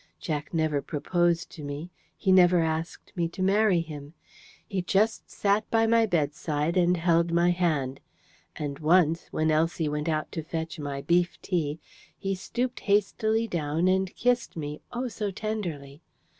Jack 0.19 0.51
never 0.51 0.81
proposed 0.81 1.51
to 1.51 1.63
me: 1.63 1.91
he 2.17 2.31
never 2.31 2.59
asked 2.61 3.15
me 3.15 3.27
to 3.27 3.43
marry 3.43 3.81
him. 3.81 4.15
He 4.67 4.81
just 4.81 5.29
sat 5.29 5.69
by 5.69 5.85
my 5.85 6.07
bedside 6.07 6.75
and 6.75 6.97
held 6.97 7.31
my 7.31 7.51
hand; 7.51 7.99
and 8.55 8.79
once, 8.79 9.27
when 9.29 9.51
Elsie 9.51 9.87
went 9.89 10.09
out 10.09 10.31
to 10.31 10.41
fetch 10.41 10.79
my 10.79 11.03
beef 11.03 11.39
tea, 11.43 11.79
he 12.17 12.33
stooped 12.33 12.79
hastily 12.79 13.47
down 13.47 13.87
and 13.87 14.15
kissed, 14.15 14.57
me, 14.57 14.81
oh, 14.91 15.07
so 15.07 15.29
tenderly! 15.29 16.01